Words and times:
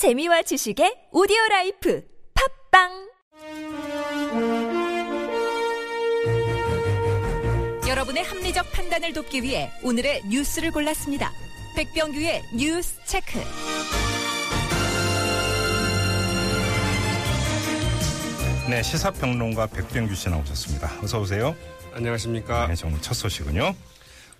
재미와 0.00 0.40
지식의 0.40 1.12
오디오 1.12 1.36
라이프 1.50 2.02
팟빵 2.70 2.88
여러분의 7.86 8.24
합리적 8.24 8.72
판단을 8.72 9.12
돕기 9.12 9.42
위해 9.42 9.70
오늘의 9.82 10.22
뉴스를 10.30 10.70
골랐습니다. 10.70 11.30
백병규의 11.76 12.44
뉴스 12.56 12.94
체크. 13.04 13.40
네, 18.70 18.82
시사평론가 18.82 19.66
백병규 19.66 20.14
씨 20.14 20.30
나오셨습니다. 20.30 20.98
어서 21.02 21.20
오세요. 21.20 21.54
안녕하십니까. 21.92 22.68
네, 22.68 22.74
오늘 22.86 23.02
첫 23.02 23.12
소식은요. 23.12 23.74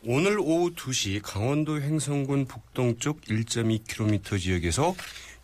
오늘 0.07 0.39
오후 0.39 0.71
2시 0.75 1.21
강원도 1.23 1.79
횡성군 1.79 2.47
북동쪽 2.47 3.21
1.2km 3.21 4.41
지역에서 4.41 4.95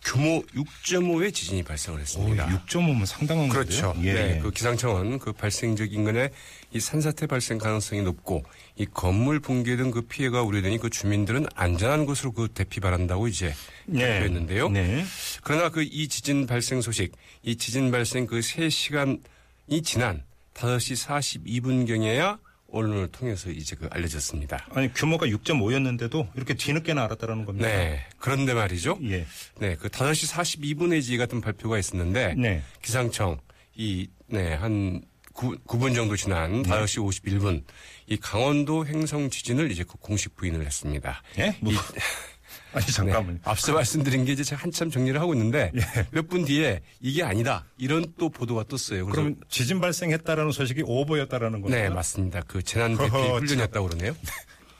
규모 0.07 0.41
6.5의 0.55 1.33
지진이 1.33 1.63
발생을 1.63 1.99
했습니다. 1.99 2.47
6.5면 2.65 3.05
상당한 3.05 3.49
그렇죠. 3.49 3.91
건데요. 3.91 4.09
예. 4.09 4.13
네, 4.13 4.39
그 4.39 4.51
기상청은 4.51 5.19
그 5.19 5.33
발생적 5.33 5.91
인근에 5.91 6.29
이 6.71 6.79
산사태 6.79 7.27
발생 7.27 7.57
가능성이 7.57 8.03
높고 8.03 8.43
이 8.77 8.85
건물 8.85 9.41
붕괴 9.41 9.75
등 9.75 9.91
그 9.91 10.01
피해가 10.01 10.43
우려되니 10.43 10.77
그 10.77 10.89
주민들은 10.89 11.47
안전한 11.55 12.05
곳으로 12.05 12.31
그 12.31 12.47
대피 12.53 12.79
바란다고 12.79 13.27
이제 13.27 13.53
네. 13.85 13.99
발표했는데요. 14.01 14.69
네. 14.69 15.03
그러나 15.43 15.69
그 15.69 15.83
이 15.83 16.07
지진 16.07 16.47
발생 16.47 16.79
소식, 16.81 17.11
이 17.43 17.57
지진 17.57 17.91
발생 17.91 18.27
그 18.27 18.39
3시간이 18.39 19.83
지난 19.83 20.23
5시 20.53 21.41
42분경에야 21.43 22.39
언론을 22.71 23.07
통해서 23.07 23.49
이제 23.49 23.75
그 23.75 23.87
알려졌습니다. 23.91 24.67
아니 24.71 24.93
규모가 24.93 25.27
6.5였는데도 25.27 26.27
이렇게 26.35 26.53
뒤늦게나 26.53 27.03
알았다라는 27.05 27.45
겁니다. 27.45 27.67
네. 27.67 28.05
그런데 28.17 28.53
말이죠. 28.53 28.99
예. 29.03 29.25
네. 29.59 29.75
그 29.75 29.87
5시 29.87 30.31
42분에 30.33 31.01
지 31.01 31.17
같은 31.17 31.41
발표가 31.41 31.77
있었는데 31.77 32.35
네. 32.35 32.61
기상청 32.81 33.39
이, 33.75 34.09
네, 34.27 34.53
한 34.53 35.01
9, 35.33 35.55
9분 35.67 35.95
정도 35.95 36.15
지난 36.15 36.63
네. 36.63 36.69
5시 36.69 37.21
51분 37.21 37.63
이 38.07 38.17
강원도 38.17 38.85
행성 38.85 39.29
지진을 39.29 39.71
이제 39.71 39.83
그 39.83 39.97
공식 39.97 40.35
부인을 40.35 40.65
했습니다. 40.65 41.21
예? 41.37 41.55
뭐, 41.61 41.71
아니 42.73 42.85
네. 42.85 42.91
잠깐만요. 42.91 43.39
앞서 43.43 43.73
말씀드린 43.73 44.25
게 44.25 44.33
이제 44.33 44.43
제가 44.43 44.63
한참 44.63 44.89
정리를 44.89 45.19
하고 45.19 45.33
있는데 45.33 45.71
예. 45.75 46.07
몇분 46.11 46.45
뒤에 46.45 46.81
이게 46.99 47.23
아니다. 47.23 47.65
이런 47.77 48.05
또 48.17 48.29
보도가 48.29 48.65
떴어요. 48.67 49.05
그럼 49.07 49.35
지진 49.49 49.79
발생했다라는 49.79 50.51
소식이 50.51 50.83
오버였다라는 50.85 51.61
겁니까? 51.61 51.81
네, 51.81 51.89
맞습니다. 51.89 52.41
그 52.47 52.61
재난 52.61 52.97
대피 52.97 53.09
훈련이었다고 53.09 53.87
그러네요. 53.87 54.15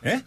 예? 0.06 0.22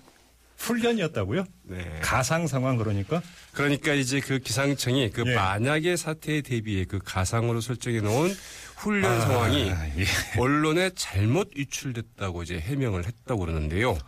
훈련이었다고요? 0.56 1.47
네. 1.62 2.00
가상 2.02 2.47
상황 2.47 2.77
그러니까? 2.77 3.22
그러니까 3.52 3.95
이제 3.95 4.20
그 4.20 4.39
기상청이 4.39 5.11
그 5.11 5.24
예. 5.27 5.34
만약의 5.34 5.97
사태에 5.97 6.42
대비해 6.42 6.84
그 6.84 6.98
가상으로 7.02 7.61
설정해 7.62 8.00
놓은 8.00 8.34
훈련 8.77 9.20
상황이 9.22 9.70
아, 9.70 9.89
예. 9.97 10.05
언론에 10.39 10.91
잘못 10.95 11.50
유출됐다고 11.56 12.42
이제 12.42 12.58
해명을 12.61 13.06
했다고 13.06 13.41
그러는데요. 13.41 13.98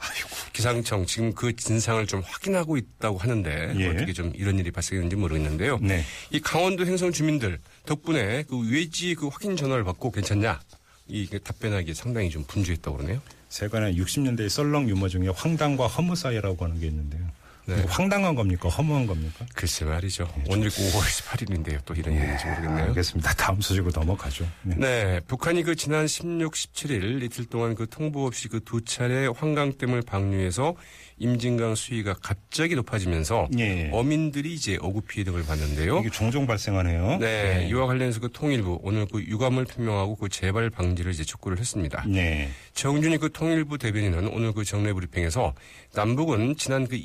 기상청 0.52 1.06
지금 1.06 1.32
그 1.34 1.54
진상을 1.56 2.06
좀 2.06 2.22
확인하고 2.24 2.76
있다고 2.76 3.18
하는데 3.18 3.74
예. 3.76 3.88
어떻게 3.88 4.12
좀 4.12 4.32
이런 4.34 4.58
일이 4.58 4.70
발생했는지 4.70 5.16
모르겠는데요. 5.16 5.78
네. 5.80 6.04
이 6.30 6.40
강원도 6.40 6.86
행성 6.86 7.12
주민들 7.12 7.58
덕분에 7.86 8.44
그 8.44 8.70
외지 8.70 9.14
그 9.14 9.28
확인 9.28 9.56
전화를 9.56 9.84
받고 9.84 10.10
괜찮냐 10.10 10.60
이 11.08 11.26
답변하기 11.42 11.94
상당히 11.94 12.30
좀 12.30 12.44
분주했다고 12.44 12.98
그러네요. 12.98 13.20
세간의 13.48 13.96
60년대의 13.98 14.48
썰렁 14.48 14.88
유머 14.88 15.08
중에 15.08 15.28
황당과 15.28 15.86
허무 15.86 16.16
사이라고 16.16 16.64
하는 16.64 16.80
게 16.80 16.86
있는데요. 16.86 17.22
네. 17.64 17.76
이거 17.78 17.88
황당한 17.88 18.34
겁니까? 18.34 18.68
허무한 18.68 19.06
겁니까? 19.06 19.46
글쎄 19.54 19.84
말이죠. 19.84 20.28
오늘 20.48 20.68
5월 20.68 21.00
18일인데요. 21.00 21.78
또 21.84 21.94
이런 21.94 22.14
얘기인지 22.16 22.44
모르겠네요. 22.46 22.84
알겠습니다. 22.86 23.34
다음 23.34 23.60
소식으로 23.60 23.92
넘어가죠. 23.94 24.46
네. 24.62 24.76
네, 24.76 25.20
북한이 25.28 25.62
그 25.62 25.76
지난 25.76 26.06
16, 26.08 26.52
17일 26.52 27.22
이틀 27.22 27.44
동안 27.44 27.74
그 27.74 27.86
통보 27.88 28.26
없이 28.26 28.48
그 28.48 28.60
두 28.64 28.84
차례 28.84 29.26
환강댐을 29.26 30.02
방류해서 30.02 30.74
임진강 31.18 31.74
수위가 31.74 32.14
갑자기 32.22 32.74
높아지면서 32.74 33.48
예. 33.58 33.90
어민들이 33.92 34.54
이제 34.54 34.78
어구 34.80 35.02
피해 35.02 35.24
등을 35.24 35.44
봤는데요. 35.44 35.98
이게 35.98 36.10
종종 36.10 36.46
발생하네요. 36.46 37.18
네, 37.18 37.66
이와 37.68 37.86
관련해서 37.86 38.20
그 38.20 38.30
통일부 38.32 38.80
오늘 38.82 39.06
그 39.06 39.20
유감을 39.20 39.66
표명하고 39.66 40.16
그 40.16 40.28
재발 40.28 40.70
방지를 40.70 41.12
이제 41.12 41.22
촉구를 41.22 41.58
했습니다. 41.58 42.04
네. 42.08 42.48
정준희 42.74 43.18
그 43.18 43.30
통일부 43.30 43.78
대변인은 43.78 44.28
오늘 44.28 44.52
그 44.52 44.64
정례 44.64 44.92
브리핑에서 44.92 45.54
남북은 45.94 46.56
지난 46.56 46.88
그 46.88 46.96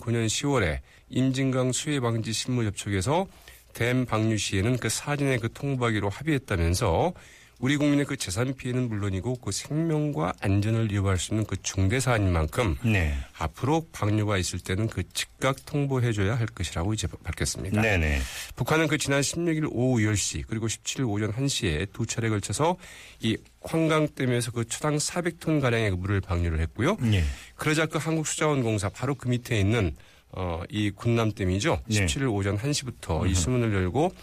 2009년 0.00 0.26
10월에 0.26 0.78
임진강 1.10 1.72
수해 1.72 2.00
방지 2.00 2.32
실무 2.32 2.64
접촉에서 2.64 3.26
댐 3.72 4.04
방류 4.04 4.36
시에는 4.36 4.78
그 4.78 4.88
사진의 4.88 5.38
그 5.38 5.52
통보하기로 5.52 6.08
합의했다면서 6.08 7.12
우리 7.60 7.76
국민의 7.76 8.06
그 8.06 8.16
재산 8.16 8.54
피해는 8.54 8.88
물론이고 8.88 9.36
그 9.36 9.52
생명과 9.52 10.32
안전을 10.40 10.90
위협할 10.90 11.18
수 11.18 11.34
있는 11.34 11.44
그 11.44 11.56
중대 11.62 12.00
사안인 12.00 12.32
만큼 12.32 12.76
네. 12.82 13.14
앞으로 13.38 13.86
방류가 13.92 14.38
있을 14.38 14.58
때는 14.60 14.88
그 14.88 15.02
즉각 15.12 15.66
통보해줘야 15.66 16.38
할 16.38 16.46
것이라고 16.46 16.94
이제 16.94 17.06
밝혔습니다. 17.22 17.82
네네. 17.82 18.20
북한은 18.56 18.88
그 18.88 18.96
지난 18.96 19.20
16일 19.20 19.68
오후 19.70 20.00
10시 20.00 20.44
그리고 20.48 20.68
17일 20.68 21.06
오전 21.06 21.32
1시에 21.32 21.92
두 21.92 22.06
차례 22.06 22.30
걸쳐서 22.30 22.78
이 23.20 23.36
환강댐에서 23.60 24.52
그 24.52 24.64
초당 24.66 24.96
400톤 24.96 25.60
가량의 25.60 25.90
그 25.90 25.96
물을 25.96 26.22
방류를 26.22 26.60
했고요. 26.60 26.96
예. 27.12 27.22
그러자 27.56 27.84
그 27.84 27.98
한국수자원공사 27.98 28.88
바로 28.88 29.14
그 29.14 29.28
밑에 29.28 29.60
있는 29.60 29.94
어, 30.32 30.62
이 30.70 30.90
군남댐이죠. 30.90 31.82
네. 31.86 32.06
17일 32.06 32.32
오전 32.32 32.56
1시부터 32.56 33.28
이 33.28 33.34
수문을 33.34 33.74
열고 33.74 34.14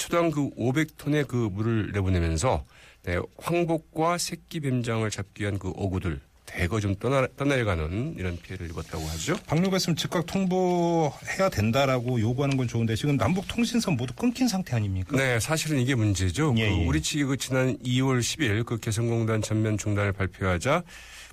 초당 0.00 0.30
그 0.30 0.48
500톤의 0.56 1.28
그 1.28 1.36
물을 1.36 1.92
내보내면서 1.92 2.64
네, 3.02 3.18
황복과 3.36 4.16
새끼 4.16 4.60
뱀장을 4.60 5.08
잡기 5.10 5.42
위한 5.42 5.58
그 5.58 5.68
어구들 5.76 6.22
대거 6.52 6.80
좀 6.80 6.94
떠나, 6.96 7.26
떠내려가는 7.36 8.14
이런 8.18 8.36
피해를 8.38 8.68
입었다고 8.70 9.04
하죠. 9.04 9.36
방류가 9.46 9.76
있으면 9.76 9.96
즉각 9.96 10.26
통보해야 10.26 11.48
된다라고 11.50 12.20
요구하는 12.20 12.56
건 12.56 12.68
좋은데 12.68 12.96
지금 12.96 13.16
남북 13.16 13.46
통신선 13.48 13.96
모두 13.96 14.12
끊긴 14.14 14.48
상태 14.48 14.76
아닙니까? 14.76 15.16
네, 15.16 15.38
사실은 15.40 15.78
이게 15.78 15.94
문제죠. 15.94 16.54
예, 16.58 16.68
그 16.68 16.76
예. 16.76 16.86
우리 16.86 17.00
측이 17.02 17.24
그 17.24 17.36
지난 17.36 17.78
2월 17.78 18.20
10일 18.20 18.64
그 18.66 18.78
개성공단 18.78 19.42
전면 19.42 19.78
중단을 19.78 20.12
발표하자 20.12 20.82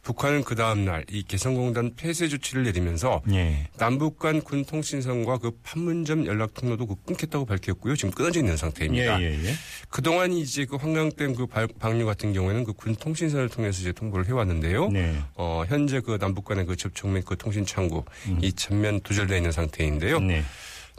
북한은 0.04 0.44
그 0.46 0.56
다음 0.56 0.86
날 0.86 1.04
이 1.10 1.24
개성공단 1.24 1.96
폐쇄 1.98 2.28
조치를 2.30 2.64
내리면서 2.64 3.22
예. 3.32 3.68
남북 3.78 4.20
간 4.20 4.40
군 4.42 4.64
통신선과 4.64 5.40
그 5.40 5.52
판문점 5.64 6.26
연락 6.28 6.54
통로도 6.54 6.86
그 6.86 6.96
끊겠다고 7.06 7.46
밝혔고요. 7.46 7.96
지금 7.96 8.12
끊어져 8.12 8.40
있는 8.40 8.56
상태입니다. 8.56 9.22
예, 9.22 9.26
예, 9.26 9.46
예. 9.46 9.54
그동안 9.90 10.32
이제 10.32 10.66
그 10.66 10.76
환강댐 10.78 11.36
그 11.36 11.46
발- 11.48 11.68
방류 11.68 12.06
같은 12.06 12.32
경우에는 12.34 12.64
그 12.64 12.74
군 12.78 12.96
통신선을 12.96 13.50
통해서 13.50 13.82
이제 13.82 13.92
통보를 13.92 14.28
해왔는데요. 14.28 14.90
네. 14.90 15.07
어, 15.36 15.64
현재 15.68 16.00
그 16.00 16.18
남북 16.20 16.46
간의 16.46 16.66
그 16.66 16.76
접촉 16.76 17.10
및 17.10 17.26
그 17.26 17.38
통신 17.38 17.66
창구 17.66 18.04
이 18.42 18.54
전면 18.54 19.00
두절되어 19.02 19.38
있는 19.38 19.52
상태인데요. 19.52 20.20
네. 20.20 20.44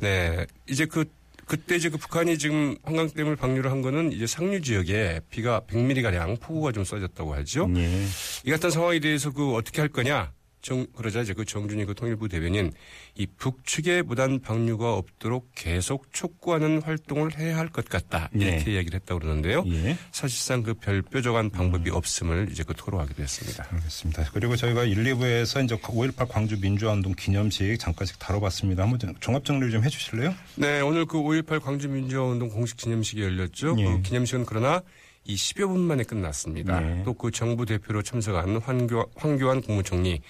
네. 0.00 0.46
이제 0.68 0.86
그, 0.86 1.04
그때 1.46 1.76
이제 1.76 1.88
그 1.88 1.96
북한이 1.96 2.38
지금 2.38 2.76
한강댐을 2.84 3.36
방류를 3.36 3.70
한 3.70 3.82
거는 3.82 4.12
이제 4.12 4.26
상류 4.26 4.60
지역에 4.60 5.20
비가 5.30 5.60
100mm가량 5.68 6.40
폭우가 6.40 6.72
좀 6.72 6.84
쏟아졌다고 6.84 7.34
하죠. 7.36 7.70
예. 7.76 8.04
이 8.44 8.50
같은 8.50 8.70
상황에 8.70 9.00
대해서 9.00 9.32
그 9.32 9.54
어떻게 9.54 9.80
할 9.80 9.88
거냐. 9.88 10.32
정, 10.60 10.86
그러자 10.96 11.20
이제 11.22 11.32
그 11.34 11.44
정준희 11.44 11.84
그 11.84 11.94
통일부 11.94 12.28
대변인 12.28 12.72
이 13.14 13.26
북측에 13.26 14.02
무단 14.02 14.40
방류가 14.40 14.94
없도록 14.94 15.50
계속 15.54 16.12
촉구하는 16.12 16.82
활동을 16.82 17.38
해야 17.38 17.56
할 17.56 17.68
것 17.68 17.84
같다. 17.88 18.28
이렇게 18.32 18.64
네. 18.64 18.72
이야기를 18.72 18.98
했다고 19.00 19.20
그러는데요. 19.20 19.62
예. 19.68 19.96
사실상 20.12 20.62
그 20.62 20.74
별 20.74 21.02
뾰족한 21.02 21.50
방법이 21.50 21.90
없음을 21.90 22.48
이제 22.50 22.62
그 22.62 22.74
토로하기도 22.74 23.22
했습니다. 23.22 23.66
알겠습니다. 23.70 24.30
그리고 24.32 24.56
저희가 24.56 24.84
1, 24.84 24.96
2부에서 25.04 25.64
이제 25.64 25.76
5.18 25.76 26.28
광주 26.28 26.58
민주화운동 26.60 27.14
기념식 27.14 27.78
잠깐씩 27.78 28.18
다뤄봤습니다. 28.18 28.82
한번 28.82 28.98
좀 28.98 29.14
종합 29.20 29.44
정리를 29.44 29.70
좀 29.70 29.84
해주실래요? 29.84 30.34
네, 30.56 30.80
오늘 30.80 31.04
그 31.06 31.18
5.18 31.18 31.60
광주 31.60 31.88
민주화운동 31.88 32.48
공식 32.48 32.76
기념식이 32.78 33.22
열렸죠. 33.22 33.76
예. 33.78 33.84
그 33.84 34.02
기념식은 34.02 34.44
그러나 34.46 34.82
이 35.28 35.34
10여 35.34 35.68
분 35.68 35.80
만에 35.82 36.04
끝났습니다. 36.04 36.80
네. 36.80 37.02
또그 37.04 37.30
정부 37.32 37.66
대표로 37.66 38.02
참석한 38.02 38.56
황교, 38.56 39.10
황교안 39.14 39.60
국무총리 39.60 40.22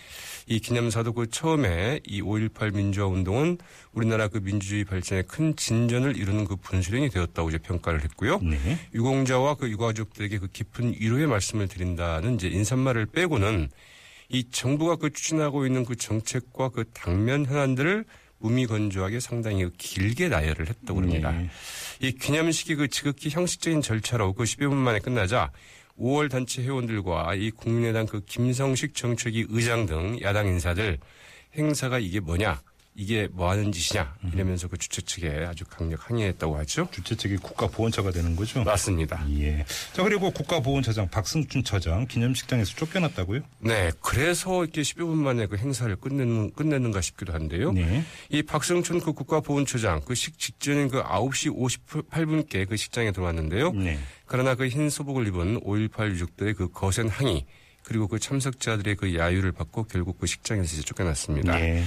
이 0.48 0.58
기념사도 0.58 1.12
그 1.12 1.30
처음에 1.30 2.00
이 2.04 2.20
5.18 2.20 2.74
민주화 2.74 3.06
운동은 3.06 3.58
우리나라 3.92 4.26
그 4.26 4.38
민주주의 4.38 4.84
발전에 4.84 5.22
큰 5.22 5.54
진전을 5.54 6.16
이루는 6.16 6.46
그 6.46 6.56
분수령이 6.56 7.10
되었다고 7.10 7.48
이제 7.50 7.58
평가를 7.58 8.02
했고요. 8.02 8.40
네. 8.40 8.58
유공자와 8.92 9.54
그 9.54 9.70
유가족들에게 9.70 10.38
그 10.38 10.48
깊은 10.48 10.96
위로의 10.98 11.28
말씀을 11.28 11.68
드린다는 11.68 12.34
이제 12.34 12.48
인사말을 12.48 13.06
빼고는 13.06 13.68
이 14.30 14.50
정부가 14.50 14.96
그 14.96 15.12
추진하고 15.12 15.64
있는 15.64 15.84
그 15.84 15.94
정책과 15.94 16.70
그 16.70 16.84
당면 16.92 17.46
현안들을 17.46 18.04
무미건조하게 18.38 19.20
상당히 19.20 19.64
그 19.64 19.72
길게 19.76 20.28
나열을 20.28 20.68
했다고 20.68 20.94
그럽니다. 20.94 21.32
네. 21.32 21.48
이 22.00 22.12
기념식이 22.12 22.76
그 22.76 22.88
지극히 22.88 23.30
형식적인 23.30 23.82
절차로 23.82 24.32
그 24.32 24.44
10여 24.44 24.68
분 24.68 24.78
만에 24.78 24.98
끝나자 24.98 25.50
5월 25.98 26.30
단체 26.30 26.62
회원들과 26.62 27.34
이 27.34 27.50
국민의당 27.50 28.06
그 28.06 28.24
김성식 28.24 28.94
정책위 28.94 29.46
의장 29.48 29.86
등 29.86 30.18
야당 30.22 30.46
인사들 30.46 30.98
행사가 31.56 31.98
이게 31.98 32.20
뭐냐 32.20 32.60
이게 33.00 33.28
뭐 33.30 33.48
하는 33.48 33.70
짓이냐 33.70 34.12
이러면서 34.34 34.66
그 34.66 34.76
주최 34.76 35.02
측에 35.02 35.46
아주 35.48 35.64
강력 35.64 36.10
항의했다고 36.10 36.58
하죠. 36.58 36.88
주최 36.90 37.14
측이 37.14 37.36
국가보훈처가 37.36 38.10
되는 38.10 38.34
거죠? 38.34 38.64
맞습니다. 38.64 39.24
예. 39.38 39.64
자, 39.92 40.02
그리고 40.02 40.32
국가보훈처장 40.32 41.08
박승춘 41.08 41.62
처장 41.62 42.08
기념식장에서 42.08 42.74
쫓겨났다고요? 42.74 43.42
네, 43.60 43.92
그래서 44.00 44.64
이렇게 44.64 44.82
10여 44.82 45.06
분 45.06 45.18
만에 45.18 45.46
그 45.46 45.56
행사를 45.56 45.94
끝내는, 45.94 46.52
끝내는가 46.54 47.00
싶기도 47.00 47.32
한데요. 47.32 47.70
네. 47.70 48.02
이 48.30 48.42
박승춘 48.42 48.98
그 49.00 49.12
국가보훈처장 49.12 50.00
그 50.00 50.14
식 50.18 50.36
직전인 50.36 50.88
그 50.88 51.00
9시 51.00 51.56
58분께 51.56 52.68
그 52.68 52.76
식장에 52.76 53.12
들어왔는데요. 53.12 53.70
네. 53.74 53.96
그러나 54.26 54.56
그 54.56 54.66
흰 54.66 54.90
소복을 54.90 55.28
입은 55.28 55.60
5.18 55.60 56.10
유족들의 56.10 56.54
그 56.54 56.68
거센 56.72 57.08
항의 57.08 57.46
그리고 57.84 58.08
그 58.08 58.18
참석자들의 58.18 58.96
그 58.96 59.14
야유를 59.14 59.52
받고 59.52 59.84
결국 59.84 60.18
그 60.18 60.26
식장에서 60.26 60.74
이제 60.74 60.82
쫓겨났습니다. 60.82 61.58
예. 61.60 61.84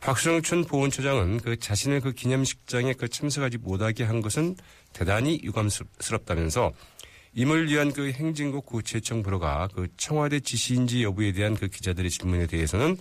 박승춘 0.00 0.64
보훈처장은 0.64 1.38
그 1.38 1.58
자신을 1.58 2.00
그 2.00 2.12
기념식장에 2.12 2.94
그 2.94 3.08
참석하지 3.08 3.58
못하게 3.58 4.04
한 4.04 4.20
것은 4.20 4.56
대단히 4.92 5.40
유감스럽다면서 5.42 6.72
임을 7.34 7.68
위한 7.68 7.92
그 7.92 8.10
행진국 8.10 8.66
구체청 8.66 9.22
부로가 9.22 9.68
그 9.74 9.88
청와대 9.96 10.40
지시인지 10.40 11.02
여부에 11.02 11.32
대한 11.32 11.54
그 11.54 11.68
기자들의 11.68 12.10
질문에 12.10 12.46
대해서는 12.46 12.96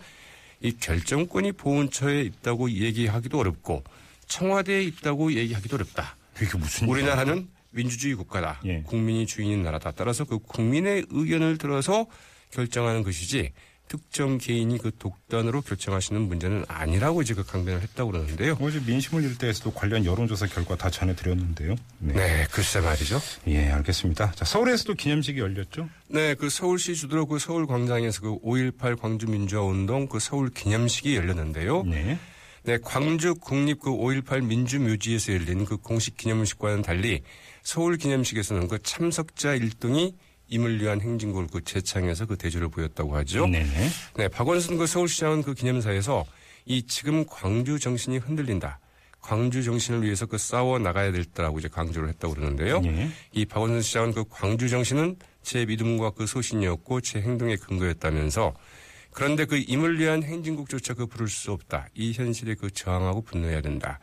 이 0.62 0.76
결정권이 0.78 1.54
보훈처에 1.54 2.22
있다고 2.22 2.72
얘기하기도 2.72 3.40
어렵고 3.40 3.84
청와대에 4.28 4.84
있다고 4.84 5.34
얘기하기도 5.34 5.76
어렵다. 5.76 6.18
이게 6.42 6.58
무슨 6.58 6.88
우리나라는 6.88 7.48
민주주의 7.72 8.16
국가다. 8.16 8.62
예. 8.66 8.82
국민이 8.82 9.26
주인인 9.26 9.64
나라다. 9.64 9.92
따라서 9.92 10.26
그 10.26 10.40
국민의 10.40 11.06
의견을 11.10 11.58
들어서 11.58 12.08
결정하는 12.52 13.04
것이지 13.04 13.52
특정 13.88 14.38
개인이 14.38 14.78
그 14.78 14.92
독단으로 14.98 15.62
결정하시는 15.62 16.22
문제는 16.22 16.66
아니라고 16.68 17.22
이제 17.22 17.34
그 17.34 17.44
강변을 17.44 17.82
했다고 17.82 18.12
그러는데요. 18.12 18.58
어제 18.60 18.80
민심을 18.86 19.24
일대에서도 19.24 19.72
관련 19.72 20.06
여론조사 20.06 20.48
결과 20.48 20.76
다 20.76 20.90
전해드렸는데요. 20.90 21.76
네. 22.00 22.14
네, 22.14 22.48
글쎄 22.52 22.82
말이죠. 22.82 23.20
예, 23.48 23.70
알겠습니다. 23.70 24.32
자, 24.32 24.46
서울에서도 24.46 24.94
기념식이 24.94 25.40
열렸죠? 25.40 25.90
네, 26.08 26.36
그 26.36 26.50
서울시 26.50 26.96
주도로 26.96 27.26
그 27.26 27.40
서울 27.40 27.66
광장에서 27.68 28.22
그 28.22 28.40
5.18 28.40 29.00
광주민주화운동 29.00 30.08
그 30.08 30.20
서울 30.20 30.50
기념식이 30.50 31.16
열렸는데요. 31.16 31.84
네. 31.84 32.18
네, 32.64 32.78
광주 32.84 33.34
국립 33.36 33.80
그 33.80 33.92
5.18 33.92 34.44
민주묘지에서 34.44 35.34
열린 35.34 35.64
그 35.64 35.78
공식 35.78 36.18
기념식과는 36.18 36.82
달리 36.82 37.22
서울 37.64 37.98
기념식에서는 37.98 38.68
그 38.68 38.80
참석자 38.84 39.58
1등이 39.58 40.14
임을 40.50 40.82
위한 40.82 41.02
행진곡을 41.02 41.48
그 41.52 41.64
재창해서 41.64 42.26
그 42.26 42.38
대조를 42.38 42.70
보였다고 42.70 43.16
하죠. 43.18 43.48
네네. 43.48 43.90
네, 44.16 44.28
박원순 44.28 44.78
그 44.78 44.88
서울시장은 44.88 45.44
그 45.44 45.54
기념사에서 45.54 46.26
이 46.66 46.84
지금 46.84 47.26
광주 47.26 47.80
정신이 47.80 48.18
흔들린다. 48.18 48.80
광주 49.20 49.64
정신을 49.64 50.04
위해서 50.04 50.26
그 50.26 50.38
싸워 50.38 50.80
나가야 50.80 51.12
될 51.12 51.26
때라고 51.26 51.60
이제 51.60 51.68
강조를 51.68 52.08
했다고 52.10 52.36
그러는데요. 52.36 52.82
예. 52.86 53.10
이 53.34 53.46
박원순 53.46 53.82
시장은 53.82 54.14
그 54.14 54.24
광주 54.30 54.70
정신은 54.70 55.18
제 55.42 55.66
믿음과 55.66 56.12
그 56.12 56.26
소신이었고 56.26 57.02
제 57.02 57.22
행동의 57.22 57.58
근거였다면서 57.58 58.54
그런데 59.12 59.46
그 59.46 59.58
임을 59.58 60.00
위한 60.00 60.24
행진국조차 60.24 60.94
그 60.94 61.08
부를 61.08 61.28
수 61.28 61.52
없다. 61.52 61.88
이 61.96 62.14
현실에 62.14 62.56
그 62.56 62.70
저항하고 62.70 63.22
분노해야 63.24 63.62
된다. 63.62 64.00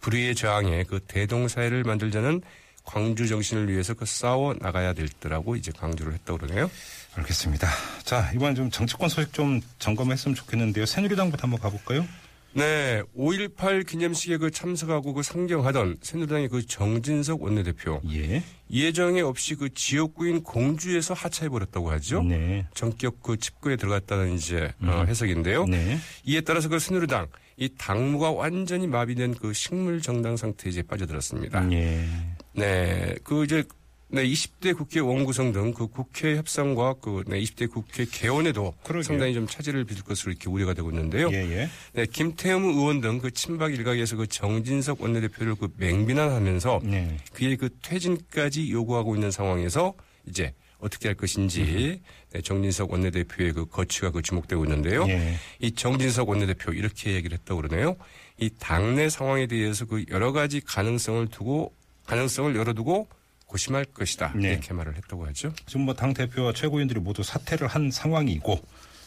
불의의 0.00 0.34
저항에 0.34 0.84
그 0.84 1.00
대동사회를 1.00 1.84
만들자는 1.84 2.42
광주 2.88 3.28
정신을 3.28 3.70
위해서 3.70 3.92
그 3.92 4.06
싸워 4.06 4.54
나가야 4.58 4.94
될 4.94 5.08
때라고 5.10 5.56
이제 5.56 5.70
강조를 5.78 6.14
했다고 6.14 6.38
그러네요. 6.38 6.70
알겠습니다. 7.16 7.68
자, 8.02 8.30
이번 8.34 8.54
좀 8.54 8.70
정치권 8.70 9.10
소식 9.10 9.34
좀 9.34 9.60
점검했으면 9.78 10.34
좋겠는데요. 10.34 10.86
새누리당부터 10.86 11.42
한번 11.42 11.60
가볼까요? 11.60 12.06
네, 12.54 13.02
5.18 13.14 13.86
기념식에 13.86 14.38
그 14.38 14.50
참석하고 14.50 15.12
그 15.12 15.22
상경하던 15.22 15.98
새누리당의 16.00 16.48
그 16.48 16.66
정진석 16.66 17.42
원내대표 17.42 18.00
예. 18.10 18.42
예정에 18.70 19.20
없이 19.20 19.54
그 19.54 19.72
지역구인 19.74 20.42
공주에서 20.42 21.12
하차해버렸다고 21.12 21.90
하죠. 21.90 22.22
네. 22.22 22.66
전격 22.72 23.22
그 23.22 23.36
집구에 23.36 23.76
들어갔다는 23.76 24.32
이제 24.32 24.72
어, 24.80 25.04
해석인데요. 25.06 25.66
네. 25.66 25.98
이에 26.24 26.40
따라서 26.40 26.70
그 26.70 26.78
새누리당 26.78 27.26
이 27.58 27.68
당무가 27.76 28.30
완전히 28.30 28.86
마비된 28.86 29.34
그 29.34 29.52
식물 29.52 30.00
정당 30.00 30.38
상태에 30.38 30.70
이제 30.70 30.82
빠져들었습니다. 30.82 31.70
예. 31.72 32.08
네, 32.52 33.14
그 33.24 33.44
이제 33.44 33.64
네, 34.10 34.24
20대 34.24 34.74
국회 34.74 35.00
원 35.00 35.24
구성 35.24 35.52
등 35.52 35.74
그 35.74 35.86
국회 35.86 36.36
협상과 36.36 36.94
그 36.94 37.24
네, 37.26 37.40
20대 37.40 37.70
국회 37.70 38.06
개원에도 38.10 38.72
그러게요. 38.82 39.02
상당히 39.02 39.34
좀 39.34 39.46
차질을 39.46 39.84
빚을 39.84 40.02
것으로 40.02 40.32
이렇게 40.32 40.48
우려가 40.48 40.72
되고 40.72 40.88
있는데요. 40.90 41.28
예, 41.30 41.36
예. 41.36 41.68
네, 41.92 42.06
김태흠 42.06 42.64
의원 42.64 43.00
등 43.02 43.18
그 43.20 43.30
친박 43.30 43.74
일각에서 43.74 44.16
그 44.16 44.26
정진석 44.26 45.02
원내대표를 45.02 45.56
그 45.56 45.68
맹비난하면서 45.76 46.80
네. 46.84 47.18
그의 47.34 47.56
그 47.58 47.68
퇴진까지 47.82 48.70
요구하고 48.70 49.14
있는 49.14 49.30
상황에서 49.30 49.92
이제 50.26 50.54
어떻게 50.78 51.08
할 51.08 51.14
것인지 51.16 52.00
네, 52.32 52.40
정진석 52.40 52.90
원내대표의 52.92 53.52
그 53.52 53.66
거취가 53.66 54.10
그 54.12 54.22
주목되고 54.22 54.64
있는데요. 54.64 55.06
예. 55.08 55.34
이 55.60 55.72
정진석 55.72 56.30
원내대표 56.30 56.72
이렇게 56.72 57.12
얘기를 57.12 57.36
했다고 57.36 57.60
그러네요. 57.60 57.96
이 58.40 58.48
당내 58.58 59.10
상황에 59.10 59.46
대해서 59.48 59.84
그 59.84 60.04
여러 60.08 60.32
가지 60.32 60.60
가능성을 60.62 61.26
두고 61.28 61.74
가능성을 62.08 62.56
열어두고 62.56 63.06
고심할 63.46 63.84
것이다 63.86 64.32
네. 64.34 64.52
이렇게 64.52 64.74
말을 64.74 64.96
했다고 64.96 65.26
하죠. 65.28 65.52
지금 65.66 65.82
뭐 65.82 65.94
당 65.94 66.12
대표와 66.14 66.52
최고위원들이 66.52 67.00
모두 67.00 67.22
사퇴를 67.22 67.66
한 67.68 67.90
상황이고 67.90 68.60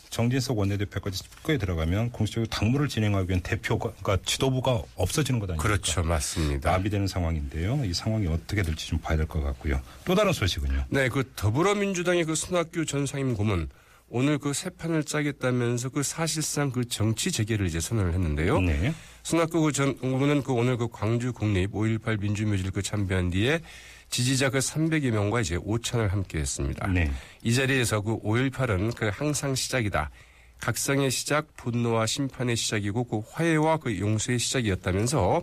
정진석 0.10 0.58
원내대표까지 0.58 1.20
집거에 1.24 1.58
들어가면 1.58 2.12
공식적으로 2.12 2.50
당무를 2.50 2.90
진행하기 2.90 3.30
위한 3.30 3.42
대표가 3.42 3.92
그러니까 4.02 4.18
지도부가 4.26 4.82
없어지는 4.96 5.40
것 5.40 5.50
아닙니까? 5.50 5.64
그렇죠, 5.64 6.04
맞습니다. 6.04 6.72
마비되는 6.72 7.08
상황인데요. 7.08 7.86
이 7.86 7.94
상황이 7.94 8.28
어떻게 8.28 8.62
될지 8.62 8.88
좀 8.88 9.00
봐야 9.00 9.16
될 9.16 9.26
것 9.26 9.42
같고요. 9.42 9.80
또 10.06 10.14
다른 10.16 10.34
소식은요. 10.34 10.86
네, 10.90 11.08
그 11.08 11.32
더불어민주당의 11.36 12.26
그 12.26 12.36
손학규 12.36 12.86
전 12.86 13.06
상임 13.06 13.36
고문 13.36 13.70
오늘 14.12 14.38
그 14.38 14.52
새 14.54 14.70
판을 14.70 15.04
짜겠다면서 15.06 15.90
그 15.90 16.04
사실상 16.04 16.70
그 16.70 16.86
정치 16.88 17.32
재개를 17.32 17.66
이제 17.66 17.80
선언을 17.80 18.14
했는데요. 18.14 18.60
네. 18.60 18.94
손학규 19.24 19.62
그전 19.62 19.98
고문은 19.98 20.44
그 20.44 20.52
오늘 20.52 20.76
그 20.78 20.90
광주 20.90 21.32
국립 21.32 21.72
5.18 21.72 22.20
민주묘지를 22.20 22.72
그 22.72 22.82
참배한 22.82 23.30
뒤에 23.30 23.62
지지자 24.10 24.50
그 24.50 24.60
300여 24.60 25.12
명과 25.12 25.40
이제 25.42 25.56
오찬을 25.56 26.12
함께 26.12 26.40
했습니다. 26.40 26.88
네. 26.88 27.10
이 27.42 27.54
자리에서 27.54 28.02
그 28.02 28.20
5.18은 28.20 28.94
그 28.96 29.10
항상 29.12 29.56
시작이다. 29.56 30.12
각성의 30.60 31.10
시작, 31.10 31.56
분노와 31.56 32.06
심판의 32.06 32.58
시작이고 32.58 33.06
그 33.06 33.22
화해와 33.32 33.78
그 33.78 33.98
용서의 33.98 34.38
시작이었다면서 34.38 35.42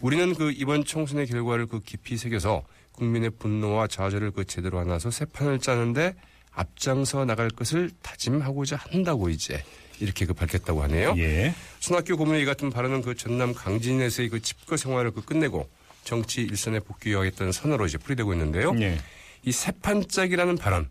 우리는 0.00 0.34
그 0.34 0.52
이번 0.52 0.84
총선의 0.84 1.26
결과를 1.26 1.66
그 1.66 1.80
깊이 1.80 2.16
새겨서 2.16 2.62
국민의 2.92 3.30
분노와 3.38 3.88
좌절을 3.88 4.30
그 4.30 4.44
제대로 4.44 4.78
안아서 4.78 5.10
새 5.10 5.24
판을 5.24 5.58
짜는데 5.58 6.14
앞장서 6.54 7.24
나갈 7.24 7.50
것을 7.50 7.90
다짐하고자 8.02 8.76
한다고 8.76 9.28
이제 9.28 9.62
이렇게 10.00 10.26
그 10.26 10.34
밝혔다고 10.34 10.82
하네요. 10.84 11.14
예. 11.18 11.54
손학규 11.80 12.16
고문의 12.16 12.42
이 12.42 12.44
같은 12.44 12.70
발언은 12.70 13.02
그 13.02 13.14
전남 13.14 13.54
강진에서의 13.54 14.28
그 14.28 14.40
집거 14.42 14.76
생활을 14.76 15.12
그 15.12 15.24
끝내고 15.24 15.68
정치 16.04 16.42
일선에 16.42 16.80
복귀하겠다는 16.80 17.52
선언으로 17.52 17.86
이제 17.86 17.98
풀이되고 17.98 18.32
있는데요. 18.34 18.74
예. 18.80 18.98
이 19.44 19.52
새판짝이라는 19.52 20.56
발언, 20.56 20.88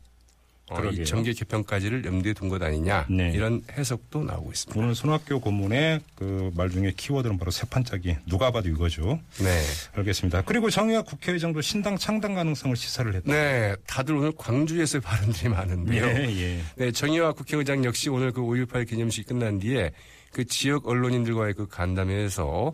어. 0.69 0.81
이 0.85 1.03
정계 1.05 1.33
개편까지를 1.33 2.05
염두에 2.05 2.33
둔 2.33 2.47
것 2.49 2.61
아니냐 2.63 3.05
네. 3.09 3.31
이런 3.33 3.61
해석도 3.73 4.23
나오고 4.23 4.51
있습니다. 4.51 4.79
오늘 4.79 4.95
손학규 4.95 5.39
고문의 5.41 5.99
그 6.15 6.51
말 6.55 6.69
중에 6.69 6.93
키워드는 6.95 7.37
바로 7.37 7.51
세판짜기. 7.51 8.15
누가 8.27 8.51
봐도 8.51 8.69
이거죠. 8.69 9.19
네, 9.39 9.61
알겠습니다. 9.93 10.43
그리고 10.43 10.69
정의학 10.69 11.05
국회의장도 11.05 11.61
신당 11.61 11.97
창당 11.97 12.33
가능성을 12.35 12.75
시사를 12.75 13.13
했다. 13.15 13.31
네, 13.31 13.75
다들 13.87 14.15
오늘 14.15 14.31
광주에서 14.37 14.99
발언들이 14.99 15.49
많은데요. 15.49 16.05
예, 16.05 16.41
예. 16.41 16.61
네, 16.75 16.91
정의화 16.91 17.33
국회의장 17.33 17.83
역시 17.85 18.09
오늘 18.09 18.31
그 18.31 18.41
5.18 18.41 18.87
기념식이 18.87 19.27
끝난 19.27 19.59
뒤에 19.59 19.91
그 20.31 20.45
지역 20.45 20.87
언론인들과의 20.87 21.53
그 21.55 21.67
간담회에서 21.67 22.73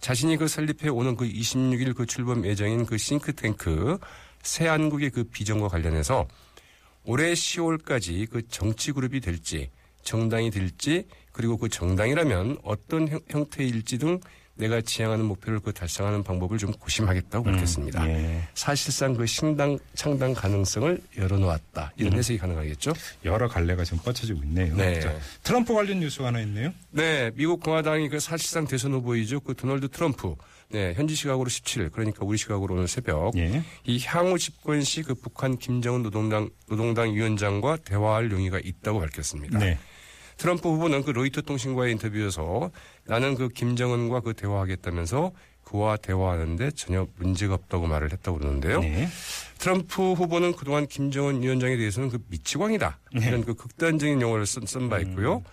자신이 0.00 0.36
그 0.36 0.48
설립해 0.48 0.88
오는 0.88 1.16
그 1.16 1.28
26일 1.28 1.94
그 1.94 2.06
출범 2.06 2.44
예정인 2.46 2.86
그 2.86 2.96
싱크탱크 2.98 3.98
새한국의 4.42 5.10
그 5.10 5.24
비전과 5.24 5.68
관련해서 5.68 6.26
올해 7.04 7.32
10월까지 7.32 8.28
그 8.30 8.46
정치 8.48 8.92
그룹이 8.92 9.20
될지 9.20 9.70
정당이 10.02 10.50
될지 10.50 11.06
그리고 11.32 11.56
그 11.56 11.68
정당이라면 11.68 12.58
어떤 12.62 13.08
형, 13.08 13.20
형태일지 13.28 13.98
등 13.98 14.20
내가 14.60 14.80
지향하는 14.80 15.24
목표를 15.24 15.60
그 15.60 15.72
달성하는 15.72 16.22
방법을 16.22 16.58
좀 16.58 16.70
고심하겠다고 16.72 17.44
밝혔습니다. 17.44 18.06
예. 18.08 18.42
사실상 18.54 19.14
그 19.14 19.24
신당 19.24 19.78
창당 19.94 20.34
가능성을 20.34 21.00
열어놓았다. 21.16 21.92
이런 21.96 22.12
해석이 22.12 22.38
가능하겠죠? 22.38 22.92
여러 23.24 23.48
갈래가 23.48 23.84
지금 23.84 24.00
뻗쳐지고 24.00 24.42
있네요. 24.44 24.76
네. 24.76 25.00
자, 25.00 25.18
트럼프 25.42 25.72
관련 25.72 26.00
뉴스가 26.00 26.26
하나 26.26 26.40
있네요. 26.42 26.74
네, 26.90 27.30
미국 27.34 27.60
공화당이 27.60 28.10
그 28.10 28.20
사실상 28.20 28.66
대선 28.66 28.92
후보이죠. 28.92 29.40
그 29.40 29.54
도널드 29.54 29.88
트럼프. 29.88 30.34
네, 30.70 30.94
현지 30.94 31.14
시각으로 31.14 31.48
17일, 31.50 31.90
그러니까 31.92 32.24
우리 32.24 32.38
시각으로 32.38 32.74
오늘 32.76 32.86
새벽. 32.88 33.36
예. 33.36 33.62
이 33.84 34.00
향후 34.06 34.38
집권 34.38 34.82
시 34.82 35.02
그 35.02 35.14
북한 35.14 35.58
김정은 35.58 36.02
노동당, 36.02 36.48
노동당 36.68 37.12
위원장과 37.12 37.78
대화할 37.84 38.30
용의가 38.30 38.60
있다고 38.62 39.00
밝혔습니다. 39.00 39.58
네. 39.58 39.78
트럼프 40.36 40.68
후보는 40.70 41.02
그 41.02 41.10
로이터 41.10 41.40
통신과의 41.42 41.92
인터뷰에서 41.92 42.70
나는 43.04 43.34
그 43.34 43.48
김정은과 43.48 44.20
그 44.20 44.32
대화하겠다면서 44.34 45.32
그와 45.64 45.96
대화하는데 45.96 46.70
전혀 46.72 47.06
문제가 47.16 47.54
없다고 47.54 47.86
말을 47.86 48.12
했다고 48.12 48.38
그러는데요. 48.38 48.80
네. 48.80 49.08
트럼프 49.58 50.12
후보는 50.12 50.54
그동안 50.56 50.86
김정은 50.86 51.42
위원장에 51.42 51.76
대해서는 51.76 52.08
그 52.10 52.18
미치광이다. 52.28 52.98
네. 53.14 53.26
이런 53.28 53.44
그 53.44 53.54
극단적인 53.54 54.20
용어를 54.22 54.46
쓴, 54.46 54.64
쓴바 54.66 55.00
있고요. 55.00 55.38
음. 55.38 55.44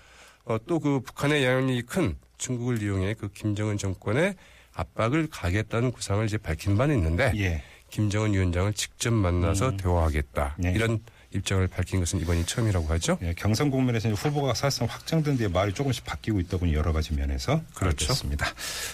어, 0.45 0.57
또 0.65 0.79
그 0.79 1.01
북한의 1.01 1.43
영향력이 1.43 1.81
큰 1.83 2.15
중국을 2.37 2.81
이용해 2.81 3.15
그 3.15 3.27
김정은 3.29 3.77
정권에 3.77 4.35
압박을 4.77 5.27
가겠다는 5.29 5.91
구상을 5.91 6.23
이제 6.25 6.37
밝힌 6.37 6.77
바는 6.77 6.95
있는데 6.97 7.31
예. 7.35 7.63
김정은 7.89 8.33
위원장을 8.33 8.71
직접 8.73 9.11
만나서 9.11 9.77
대화하겠다. 9.77 10.55
네. 10.59 10.73
이런 10.73 10.99
입장을 11.33 11.65
밝힌 11.67 11.99
것은 11.99 12.19
이번이 12.21 12.45
처음이라고 12.45 12.87
하죠. 12.87 13.17
예, 13.21 13.33
경선 13.33 13.69
국면에서 13.69 14.09
후보가 14.09 14.53
사실상 14.53 14.87
확정된 14.87 15.37
뒤에 15.37 15.47
말이 15.49 15.73
조금씩 15.73 16.05
바뀌고 16.05 16.39
있다고 16.41 16.71
여러 16.73 16.93
가지 16.93 17.13
면에서 17.13 17.61
그렇죠. 17.73 18.05
그렇습니다. 18.05 18.47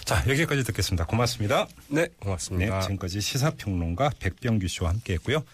자 0.04 0.24
여기까지 0.28 0.64
듣겠습니다. 0.64 1.06
고맙습니다. 1.06 1.68
네, 1.88 2.02
네, 2.02 2.08
고맙습니다. 2.18 2.80
지금까지 2.80 3.20
시사평론가 3.20 4.10
백병규 4.18 4.66
씨와 4.66 4.90
함께했고요. 4.90 5.44